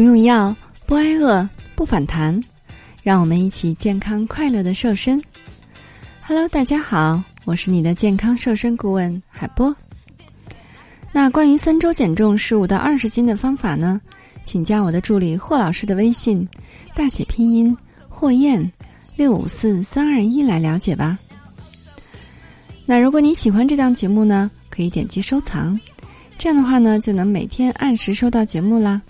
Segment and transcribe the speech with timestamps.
[0.00, 2.42] 不用药，不挨饿，不反弹，
[3.02, 5.22] 让我们一起健康快乐的瘦身。
[6.22, 9.76] Hello，大家好，我是你的健康瘦身顾问海波。
[11.12, 14.00] 那关于三周减重十五到二十斤的方法呢？
[14.42, 16.48] 请加我的助理霍老师的微信，
[16.94, 17.76] 大写拼音
[18.08, 18.72] 霍燕
[19.16, 21.18] 六五四三二一来了解吧。
[22.86, 25.78] 那如果你喜欢这档节目呢，可以点击收藏，
[26.38, 29.02] 这样的话呢，就能每天按时收到节目啦。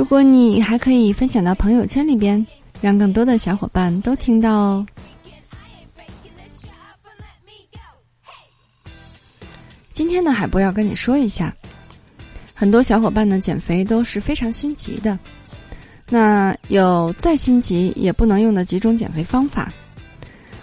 [0.00, 2.44] 如果你还可以分享到朋友圈里边，
[2.80, 4.86] 让更多的小伙伴都听到哦。
[9.92, 11.54] 今天呢，海波要跟你说一下，
[12.54, 15.18] 很多小伙伴呢减肥都是非常心急的，
[16.08, 19.70] 那有再心急也不能用的几种减肥方法，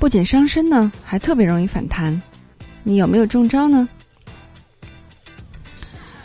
[0.00, 2.20] 不仅伤身呢，还特别容易反弹。
[2.82, 3.88] 你有没有中招呢？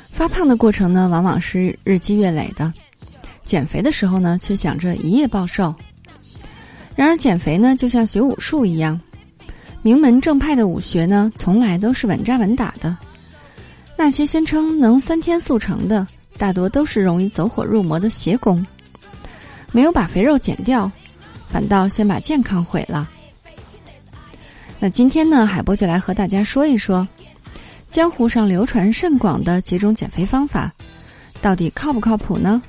[0.09, 2.73] 发胖的过程呢，往往是日积月累的。
[3.45, 5.73] 减肥的时候呢，却想着一夜暴瘦。
[6.95, 8.99] 然而，减肥呢，就像学武术一样，
[9.81, 12.95] 名门正派的武学呢，从来都是稳扎稳打的。
[13.97, 18.65] 那些宣称能三天速成的，大多都是容易走火入魔的邪功。
[19.71, 20.89] 没有把肥肉减掉，
[21.49, 23.09] 反倒先把健康毁了。
[24.79, 27.07] 那今天呢，海波就来和大家说一说，
[27.89, 30.73] 江湖上流传甚广的几种减肥方法，
[31.41, 32.61] 到底靠不靠谱呢？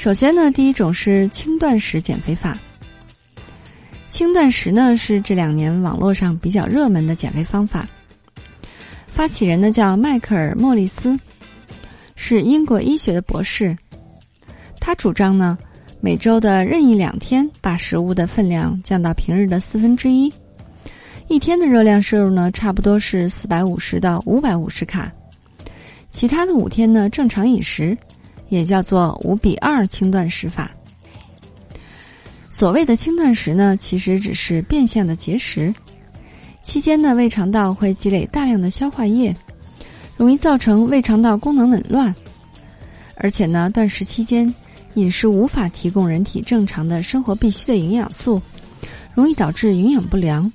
[0.00, 2.56] 首先呢，第一种是轻断食减肥法。
[4.08, 7.86] 轻断食呢是这两年网络上比较热门的减肥方法。
[9.08, 11.20] 发起人呢叫迈克尔·莫里斯，
[12.16, 13.76] 是英国医学的博士。
[14.80, 15.58] 他主张呢，
[16.00, 20.32] 每周的任意两天把食物的分量降到平日的四分之一，
[21.28, 25.12] 一天的热量摄入呢差不多是四百五十到五百五十卡，
[26.10, 27.94] 其他的五天呢正常饮食。
[28.50, 30.70] 也叫做五比二轻断食法。
[32.50, 35.72] 所谓的轻断食呢，其实只是变相的节食。
[36.62, 39.34] 期间呢，胃肠道会积累大量的消化液，
[40.16, 42.14] 容易造成胃肠道功能紊乱。
[43.14, 44.52] 而且呢，断食期间
[44.94, 48.42] 饮食无法提供人体正常的生活必需的营养素，
[49.14, 50.52] 容易导致营养不良。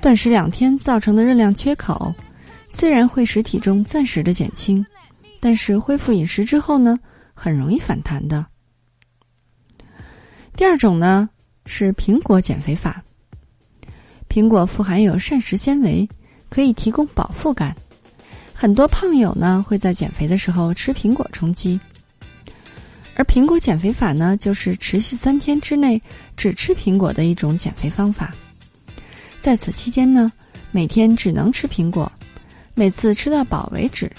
[0.00, 2.14] 断食两天造成的热量缺口，
[2.68, 4.84] 虽然会使体重暂时的减轻。
[5.40, 6.98] 但是恢复饮食之后呢，
[7.34, 8.44] 很容易反弹的。
[10.56, 11.28] 第二种呢
[11.66, 13.02] 是苹果减肥法。
[14.28, 16.08] 苹果富含有膳食纤维，
[16.48, 17.76] 可以提供饱腹感。
[18.54, 21.78] 很多胖友呢会在减肥的时候吃苹果充饥。
[23.14, 26.00] 而苹果减肥法呢，就是持续三天之内
[26.36, 28.34] 只吃苹果的一种减肥方法。
[29.40, 30.30] 在此期间呢，
[30.70, 32.10] 每天只能吃苹果，
[32.74, 34.10] 每次吃到饱为止。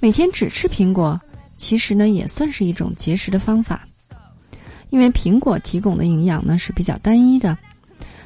[0.00, 1.20] 每天只吃苹果，
[1.56, 3.86] 其实呢也算是一种节食的方法，
[4.90, 7.58] 因为苹果提供的营养呢是比较单一的，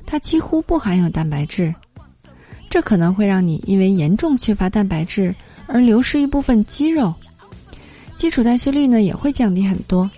[0.04, 1.74] 它几乎不含有蛋白质，
[2.68, 5.34] 这可能会让你因为严重缺乏蛋白质
[5.66, 7.14] 而流失一部分肌肉，
[8.16, 10.10] 基础代谢率呢也会降低很多。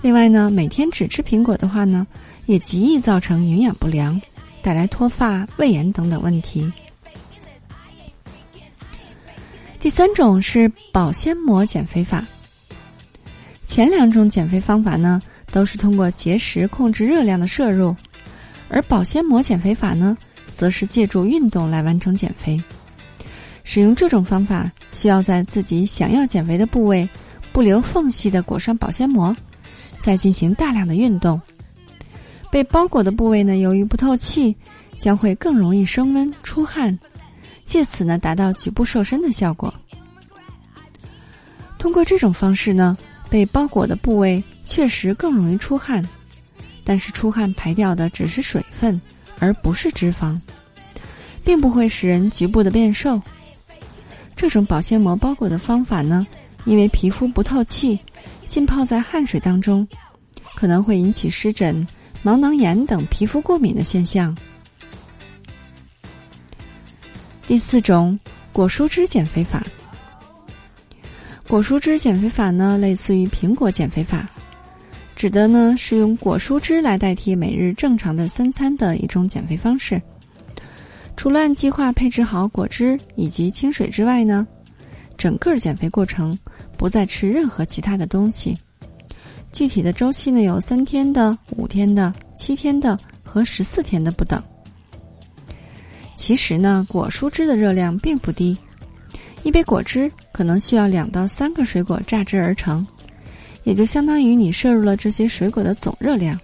[0.00, 2.06] 另外呢，每天只吃苹果的话呢，
[2.46, 4.20] 也极易造成营养不良，
[4.62, 6.72] 带来脱发、胃炎等等问题。
[9.84, 12.24] 第三种是保鲜膜减肥法。
[13.66, 15.20] 前两种减肥方法呢，
[15.52, 17.94] 都是通过节食控制热量的摄入，
[18.70, 20.16] 而保鲜膜减肥法呢，
[20.54, 22.58] 则是借助运动来完成减肥。
[23.62, 27.06] 使用这种方法，需要在自己想要减肥的部位
[27.52, 29.36] 不留缝隙的裹上保鲜膜，
[30.00, 31.38] 再进行大量的运动。
[32.50, 34.56] 被包裹的部位呢，由于不透气，
[34.98, 36.98] 将会更容易升温出汗。
[37.64, 39.72] 借此呢，达到局部瘦身的效果。
[41.78, 42.96] 通过这种方式呢，
[43.28, 46.06] 被包裹的部位确实更容易出汗，
[46.82, 49.00] 但是出汗排掉的只是水分，
[49.38, 50.38] 而不是脂肪，
[51.44, 53.20] 并不会使人局部的变瘦。
[54.34, 56.26] 这种保鲜膜包裹的方法呢，
[56.64, 57.98] 因为皮肤不透气，
[58.48, 59.86] 浸泡在汗水当中，
[60.54, 61.86] 可能会引起湿疹、
[62.22, 64.36] 毛囊炎等皮肤过敏的现象。
[67.46, 68.18] 第四种
[68.52, 69.62] 果蔬汁减肥法。
[71.46, 74.26] 果蔬汁减肥法呢，类似于苹果减肥法，
[75.14, 80.00] 指的呢是用果蔬汁来代替每日正常的三餐的一种减肥方式。
[81.16, 84.46] 除了按计划配置好果汁以及清水之外呢，
[85.18, 86.36] 整个减肥过程
[86.78, 88.56] 不再吃任何其他的东西。
[89.52, 94.42] 具体的周期呢有三天的、五天的、七天的和十四天的不等。
[96.24, 98.56] 其实呢，果蔬汁的热量并不低，
[99.42, 102.86] 一杯果汁可能需要两到三个水果榨汁而成，
[103.64, 106.40] 也就相当于你摄入了这些水果的总热量。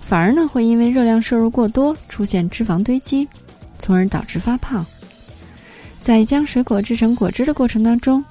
[0.00, 3.28] 反而呢，会因为热量摄入过多，出现脂肪堆积，
[3.78, 4.84] 从而导致发胖。
[6.00, 8.24] 在将水果制成果汁的过程当中，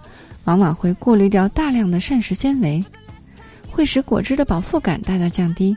[0.44, 2.84] 往往会过滤掉大量的膳食纤维，
[3.70, 5.74] 会使果汁的饱腹感大大降低。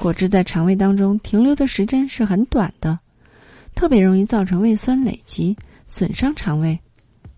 [0.00, 2.98] 果汁在肠胃当中停留的时间是很短的，
[3.74, 5.56] 特别容易造成胃酸累积，
[5.88, 6.78] 损伤肠胃。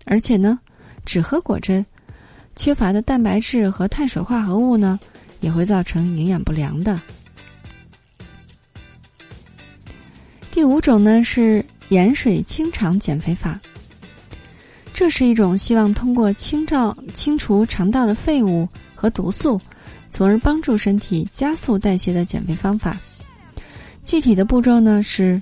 [0.05, 0.59] 而且呢，
[1.05, 1.85] 只喝果汁，
[2.55, 4.99] 缺乏的蛋白质和碳水化合物呢，
[5.41, 7.01] 也会造成营养不良的。
[10.53, 13.61] 第五种呢是盐水清肠减肥法，
[14.95, 19.61] 这是一种希望通过清照清除肠道的废物和毒素。
[20.09, 22.97] 从而帮助身体加速代谢的减肥方法。
[24.07, 25.39] 具体的步骤呢是：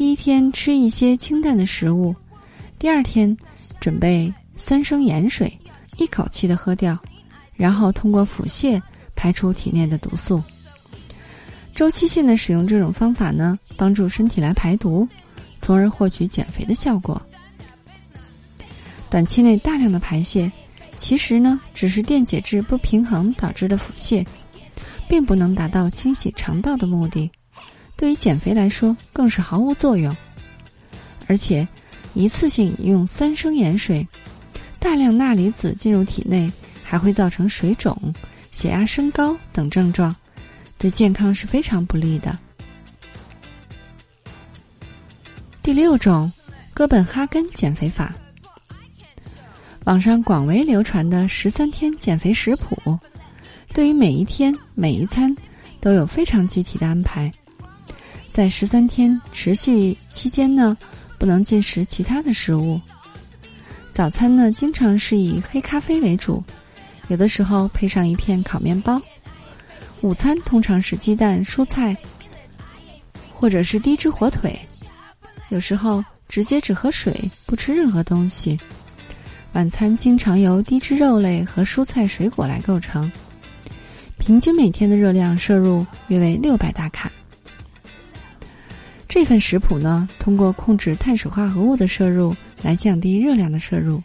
[0.00, 2.16] 第一天吃一些清淡的食物，
[2.78, 3.36] 第二天
[3.78, 5.52] 准备三升盐水，
[5.98, 6.98] 一口气的喝掉，
[7.52, 8.80] 然后通过腹泻
[9.14, 10.42] 排出体内的毒素。
[11.74, 15.06] 周期性的使用这种方法呢，帮助身体来排毒，
[15.58, 17.20] 从而获取减肥的效果。
[19.10, 20.50] 短期内大量的排泄。
[20.96, 24.26] 其实呢，只是电解质不平衡导致的腹泻，
[25.06, 27.30] 并不能达到清洗肠道的目的。
[28.00, 30.16] 对于减肥来说，更是毫无作用。
[31.26, 31.68] 而且，
[32.14, 34.08] 一次性饮用三升盐水，
[34.78, 36.50] 大量钠离子进入体内，
[36.82, 37.94] 还会造成水肿、
[38.52, 40.16] 血压升高等症状，
[40.78, 42.38] 对健康是非常不利的。
[45.62, 46.32] 第六种，
[46.72, 48.14] 哥本哈根减肥法。
[49.84, 52.98] 网上广为流传的十三天减肥食谱，
[53.74, 55.36] 对于每一天每一餐
[55.80, 57.30] 都有非常具体的安排。
[58.30, 60.76] 在十三天持续期间呢，
[61.18, 62.80] 不能进食其他的食物。
[63.92, 66.42] 早餐呢，经常是以黑咖啡为主，
[67.08, 69.02] 有的时候配上一片烤面包。
[70.00, 71.94] 午餐通常是鸡蛋、蔬菜，
[73.34, 74.58] 或者是低脂火腿。
[75.48, 78.58] 有时候直接只喝水，不吃任何东西。
[79.54, 83.10] 晚餐经常由低脂肉类和蔬菜水果来构成，
[84.18, 87.10] 平均每天的热量摄入约为六百大卡。
[89.20, 94.02] 这份食谱呢，通过控制碳水化合物的摄入来降低热量的摄入。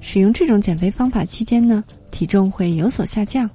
[0.00, 3.48] 使用这种减肥方法期间呢，体重会有所下降，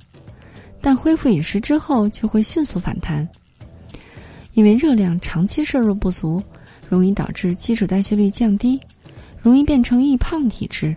[0.79, 3.27] 但恢复饮食之后就会迅速反弹。
[4.53, 6.39] 因为热量长期摄入不足，
[6.87, 8.79] 容易导致基础代谢率降低。
[9.41, 10.95] 容易变成易胖体质。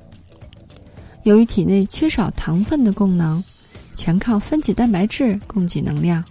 [1.23, 3.43] 由于体内缺少糖分的功能，
[3.94, 6.23] 全靠分解蛋白质供给能量，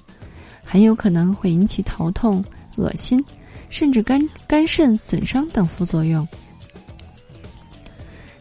[0.64, 2.46] 很有可能会引起头痛、
[2.76, 3.24] 恶心，
[3.70, 6.28] 甚至肝肝肾损伤等副作用。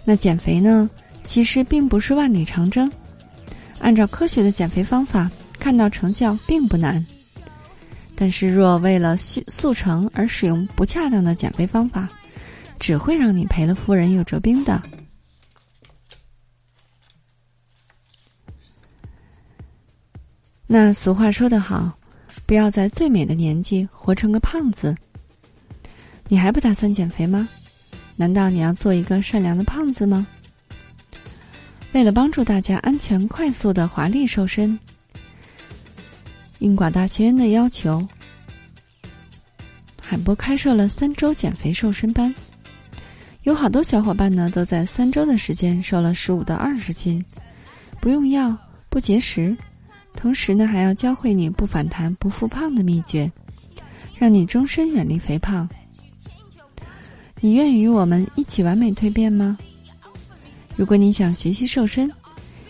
[0.04, 0.88] 那减肥呢？
[1.22, 2.90] 其实并不是万里长征，
[3.80, 7.04] 按照科学的减肥方法，看到成效并不难。
[8.16, 12.08] 但是若为了速速成而使用不恰当的减肥方法，
[12.80, 14.82] 只会让你赔了夫人又折兵的。
[20.66, 21.96] 那俗话说得好，
[22.46, 24.96] 不要在最美的年纪活成个胖子。
[26.28, 27.48] 你还不打算减肥吗？
[28.16, 30.26] 难道你要做一个善良的胖子吗？
[31.92, 34.78] 为了帮助大家安全、快速的华丽瘦身，
[36.58, 38.06] 应广大学员的要求，
[39.98, 42.34] 海波开设了三周减肥瘦身班。
[43.44, 47.24] 有好多小伙伴呢，都在三周的时间瘦了十五到二十斤，
[48.00, 48.54] 不用药，
[48.90, 49.56] 不节食，
[50.14, 53.32] 同时呢，还要教会你不反弹、不复胖的秘诀，
[54.18, 55.66] 让你终身远离肥胖。
[57.40, 59.56] 你愿与我们一起完美蜕变吗？
[60.76, 62.10] 如果你想学习瘦身，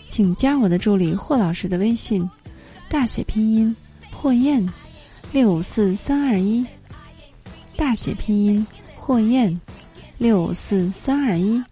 [0.09, 2.29] 请加我的助理霍老师的微信，
[2.89, 3.75] 大写拼音
[4.11, 4.67] 霍燕，
[5.31, 6.65] 六五四三二一，
[7.75, 9.59] 大写拼音霍燕。
[10.17, 11.63] 六五四三二一。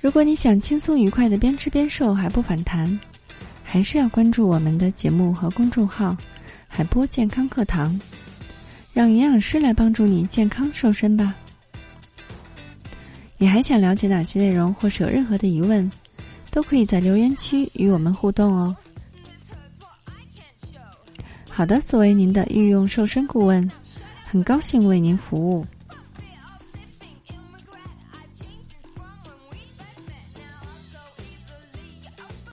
[0.00, 3.00] 如果你想轻松愉快的边吃边瘦还不反弹，
[3.64, 6.16] 还是要关注我们的节目和公众号
[6.68, 8.00] “海波健康课堂”，
[8.94, 11.34] 让营养师来帮助你健康瘦身吧。
[13.36, 15.90] 你还想了解哪些内容，或是有任何的疑问，
[16.50, 18.74] 都可以在留言区与我们互动哦。
[21.48, 23.68] 好的，作为您的御用瘦身顾问，
[24.24, 25.66] 很高兴为您服务。